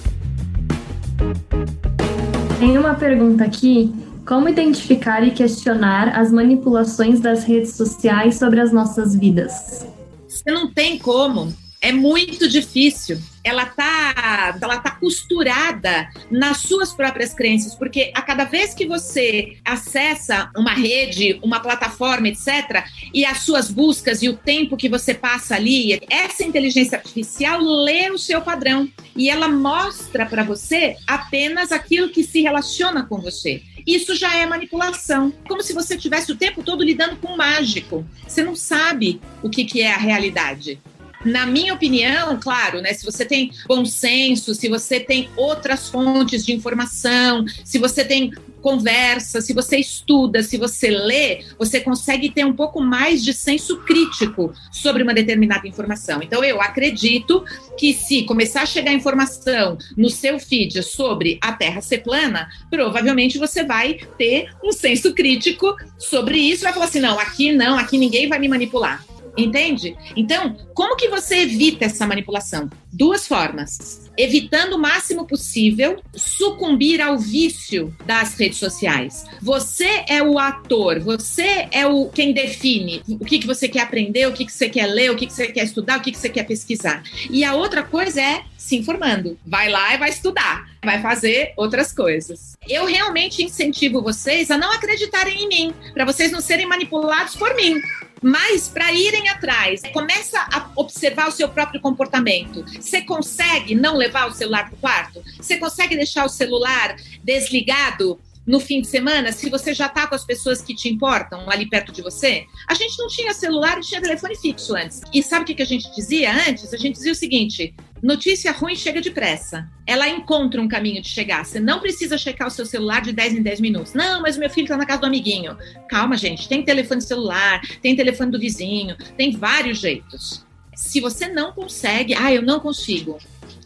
Tem 2.59 2.77
uma 2.77 2.95
pergunta 2.95 3.45
aqui 3.45 3.93
como 4.27 4.49
identificar 4.49 5.27
e 5.27 5.31
questionar 5.31 6.17
as 6.17 6.31
manipulações 6.31 7.21
das 7.21 7.45
redes 7.45 7.75
sociais 7.75 8.37
sobre 8.37 8.61
as 8.61 8.73
nossas 8.73 9.15
vidas? 9.15 9.87
Você 10.29 10.51
não 10.51 10.73
tem 10.73 10.99
como 10.99 11.53
é 11.81 11.93
muito 11.93 12.47
difícil. 12.49 13.19
Ela 13.43 13.65
tá, 13.65 14.59
ela 14.61 14.79
tá 14.79 14.91
costurada 14.91 16.11
nas 16.31 16.59
suas 16.59 16.93
próprias 16.93 17.33
crenças, 17.33 17.75
porque 17.75 18.13
a 18.15 18.21
cada 18.21 18.45
vez 18.45 18.75
que 18.75 18.87
você 18.87 19.57
acessa 19.65 20.51
uma 20.55 20.75
rede, 20.75 21.41
uma 21.43 21.59
plataforma, 21.59 22.29
etc, 22.29 22.85
e 23.15 23.25
as 23.25 23.39
suas 23.39 23.71
buscas 23.71 24.23
e 24.23 24.29
o 24.29 24.37
tempo 24.37 24.77
que 24.77 24.91
você 24.91 25.15
passa 25.15 25.55
ali, 25.55 25.99
essa 26.11 26.45
inteligência 26.45 26.99
artificial 26.99 27.61
lê 27.61 28.11
o 28.11 28.19
seu 28.19 28.43
padrão 28.43 28.87
e 29.17 29.31
ela 29.31 29.49
mostra 29.49 30.27
para 30.27 30.45
você 30.45 30.97
apenas 31.07 31.73
aquilo 31.73 32.11
que 32.11 32.23
se 32.23 32.43
relaciona 32.43 33.07
com 33.07 33.23
você. 33.23 33.63
Isso 33.87 34.15
já 34.15 34.37
é 34.37 34.45
manipulação. 34.45 35.33
Como 35.49 35.63
se 35.63 35.73
você 35.73 35.97
tivesse 35.97 36.31
o 36.31 36.37
tempo 36.37 36.63
todo 36.63 36.85
lidando 36.85 37.17
com 37.17 37.33
um 37.33 37.37
mágico. 37.39 38.07
Você 38.29 38.43
não 38.43 38.55
sabe 38.55 39.19
o 39.43 39.49
que, 39.49 39.65
que 39.65 39.81
é 39.81 39.95
a 39.95 39.97
realidade 39.97 40.79
na 41.25 41.47
minha 41.47 41.75
opinião, 41.75 42.39
claro, 42.41 42.81
né, 42.81 42.93
se 42.95 43.05
você 43.05 43.25
tem 43.25 43.51
bom 43.67 43.85
senso, 43.85 44.55
se 44.55 44.69
você 44.69 44.99
tem 44.99 45.29
outras 45.37 45.89
fontes 45.89 46.45
de 46.45 46.53
informação, 46.53 47.45
se 47.65 47.79
você 47.79 48.05
tem 48.05 48.33
conversa, 48.61 49.41
se 49.41 49.53
você 49.53 49.79
estuda, 49.79 50.43
se 50.43 50.57
você 50.57 50.91
lê, 50.91 51.45
você 51.59 51.81
consegue 51.81 52.31
ter 52.31 52.45
um 52.45 52.53
pouco 52.53 52.81
mais 52.81 53.25
de 53.25 53.33
senso 53.33 53.79
crítico 53.79 54.53
sobre 54.71 55.03
uma 55.03 55.15
determinada 55.15 55.67
informação. 55.67 56.23
Então, 56.23 56.45
eu 56.45 56.61
acredito 56.61 57.45
que 57.77 57.93
se 57.95 58.25
começar 58.25 58.63
a 58.63 58.67
chegar 58.67 58.93
informação 58.93 59.79
no 59.97 60.11
seu 60.11 60.39
feed 60.39 60.83
sobre 60.83 61.39
a 61.41 61.53
Terra 61.53 61.81
ser 61.81 61.99
plana, 61.99 62.49
provavelmente 62.71 63.39
você 63.39 63.65
vai 63.65 63.99
ter 64.19 64.51
um 64.63 64.73
senso 64.73 65.15
crítico 65.15 65.75
sobre 65.99 66.39
isso 66.39 66.63
vai 66.63 66.73
falar 66.73 66.87
assim: 66.87 67.01
não, 67.01 67.19
aqui 67.19 67.53
não, 67.53 67.79
aqui 67.79 67.97
ninguém 67.97 68.29
vai 68.29 68.39
me 68.39 68.49
manipular 68.49 69.05
Entende? 69.37 69.97
Então, 70.17 70.57
como 70.75 70.97
que 70.97 71.09
você 71.09 71.43
evita 71.43 71.85
essa 71.85 72.07
manipulação? 72.07 72.69
Duas 72.93 73.27
formas. 73.27 74.11
Evitando 74.17 74.75
o 74.75 74.79
máximo 74.79 75.27
possível 75.27 76.03
sucumbir 76.15 77.01
ao 77.01 77.19
vício 77.19 77.95
das 78.05 78.35
redes 78.35 78.59
sociais. 78.59 79.25
Você 79.41 80.05
é 80.09 80.23
o 80.23 80.39
ator, 80.39 81.01
você 81.01 81.69
é 81.71 81.87
o 81.87 82.09
quem 82.09 82.33
define 82.33 83.03
o 83.09 83.25
que, 83.25 83.39
que 83.39 83.47
você 83.47 83.69
quer 83.69 83.83
aprender, 83.83 84.27
o 84.27 84.33
que, 84.33 84.45
que 84.45 84.53
você 84.53 84.69
quer 84.69 84.87
ler, 84.87 85.11
o 85.11 85.17
que, 85.17 85.27
que 85.27 85.33
você 85.33 85.47
quer 85.47 85.65
estudar, 85.65 85.99
o 85.99 86.03
que, 86.03 86.13
que 86.13 86.19
você 86.19 86.29
quer 86.29 86.45
pesquisar. 86.45 87.03
E 87.31 87.45
a 87.45 87.55
outra 87.55 87.83
coisa 87.83 88.21
é 88.21 88.43
se 88.59 88.77
informando. 88.77 89.39
Vai 89.47 89.71
lá 89.71 89.95
e 89.95 89.99
vai 89.99 90.11
estudar, 90.11 90.69
vai 90.85 91.01
fazer 91.01 91.53
outras 91.57 91.93
coisas. 91.93 92.57
Eu 92.69 92.85
realmente 92.85 93.43
incentivo 93.43 94.03
vocês 94.03 94.51
a 94.51 94.59
não 94.59 94.73
acreditarem 94.73 95.45
em 95.45 95.49
mim, 95.49 95.75
para 95.95 96.05
vocês 96.05 96.31
não 96.31 96.41
serem 96.41 96.67
manipulados 96.67 97.37
por 97.37 97.55
mim 97.55 97.81
mas 98.23 98.69
para 98.69 98.93
irem 98.93 99.29
atrás, 99.29 99.83
começa 99.93 100.39
a 100.53 100.71
observar 100.77 101.29
o 101.29 101.33
seu 101.33 101.49
próprio 101.49 101.81
comportamento. 101.81 102.65
Você 102.81 103.03
consegue 103.03 103.75
não 103.75 103.97
levar 103.97 104.29
o 104.29 104.33
celular 104.33 104.69
para 104.69 104.77
o 104.77 104.81
quarto? 104.81 105.23
Você 105.39 105.57
consegue 105.57 105.97
deixar 105.97 106.25
o 106.25 106.29
celular 106.29 106.97
desligado 107.25 108.21
no 108.51 108.59
fim 108.59 108.81
de 108.81 108.89
semana, 108.89 109.31
se 109.31 109.49
você 109.49 109.73
já 109.73 109.87
está 109.87 110.09
com 110.09 110.15
as 110.17 110.25
pessoas 110.25 110.61
que 110.61 110.75
te 110.75 110.89
importam 110.89 111.49
ali 111.49 111.69
perto 111.69 111.93
de 111.93 112.03
você, 112.03 112.45
a 112.67 112.75
gente 112.75 112.99
não 112.99 113.07
tinha 113.07 113.33
celular 113.33 113.79
e 113.79 113.81
tinha 113.81 114.03
telefone 114.03 114.37
fixo 114.37 114.75
antes. 114.75 115.03
E 115.15 115.23
sabe 115.23 115.45
o 115.45 115.55
que 115.55 115.63
a 115.63 115.67
gente 115.67 115.89
dizia 115.95 116.33
antes? 116.49 116.75
A 116.75 116.77
gente 116.77 116.97
dizia 116.97 117.13
o 117.13 117.15
seguinte: 117.15 117.73
notícia 118.03 118.51
ruim 118.51 118.75
chega 118.75 119.01
depressa. 119.01 119.71
Ela 119.87 120.09
encontra 120.09 120.61
um 120.61 120.67
caminho 120.67 121.01
de 121.01 121.09
chegar. 121.09 121.45
Você 121.45 121.61
não 121.61 121.79
precisa 121.79 122.19
checar 122.19 122.49
o 122.49 122.51
seu 122.51 122.67
celular 122.67 123.03
de 123.03 123.13
10 123.13 123.35
em 123.35 123.43
10 123.43 123.61
minutos. 123.61 123.95
Não, 123.95 124.21
mas 124.21 124.37
o 124.37 124.41
meu 124.41 124.51
filho 124.51 124.65
está 124.65 124.77
na 124.77 124.85
casa 124.85 125.03
do 125.03 125.07
amiguinho. 125.07 125.57
Calma, 125.89 126.17
gente. 126.17 126.49
Tem 126.49 126.65
telefone 126.65 127.01
celular, 127.01 127.61
tem 127.81 127.95
telefone 127.95 128.33
do 128.33 128.39
vizinho, 128.41 128.97
tem 129.17 129.31
vários 129.31 129.79
jeitos. 129.79 130.45
Se 130.75 131.01
você 131.01 131.29
não 131.29 131.53
consegue, 131.53 132.15
ah, 132.15 132.35
eu 132.35 132.43
não 132.43 132.59
consigo. 132.59 133.17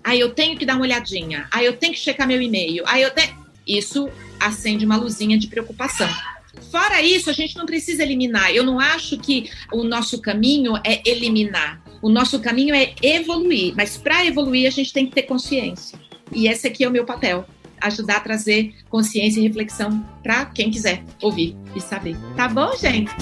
Ah, 0.03 0.15
eu 0.15 0.35
tenho 0.35 0.59
que 0.59 0.67
dar 0.67 0.75
uma 0.75 0.83
olhadinha. 0.83 1.49
Ah, 1.51 1.65
eu 1.65 1.75
tenho 1.75 1.95
que 1.95 1.99
checar 1.99 2.29
meu 2.29 2.43
e-mail. 2.43 2.85
Ah, 2.87 3.01
eu 3.01 3.11
tenho. 3.11 3.43
Isso 3.67 4.11
acende 4.47 4.85
uma 4.85 4.97
luzinha 4.97 5.39
de 5.39 5.47
preocupação. 5.47 6.09
Fora 6.71 7.03
isso, 7.03 7.31
a 7.31 7.33
gente 7.33 7.57
não 7.57 7.67
precisa 7.67 8.03
eliminar. 8.03 8.55
Eu 8.55 8.65
não 8.65 8.79
acho 8.79 9.19
que 9.19 9.51
o 9.73 9.85
nosso 9.85 10.21
caminho 10.21 10.77
é 10.85 11.03
eliminar. 11.05 11.83
O 12.01 12.09
nosso 12.09 12.39
caminho 12.41 12.75
é 12.75 12.95
evoluir. 13.03 13.75
Mas 13.77 13.97
para 13.97 14.25
evoluir, 14.25 14.67
a 14.67 14.71
gente 14.71 14.93
tem 14.93 15.07
que 15.07 15.15
ter 15.15 15.23
consciência. 15.23 15.99
E 16.33 16.49
esse 16.49 16.67
aqui 16.67 16.85
é 16.85 16.89
o 16.89 16.93
meu 16.93 17.05
papel 17.05 17.47
ajudar 17.81 18.17
a 18.17 18.21
trazer 18.21 18.75
consciência 18.89 19.41
e 19.41 19.43
reflexão 19.43 20.05
para 20.23 20.47
quem 20.47 20.71
quiser 20.71 21.03
ouvir 21.21 21.55
e 21.77 21.81
saber. 21.81 22.17
Tá 22.37 22.49
bom, 22.49 22.75
gente? 22.77 23.13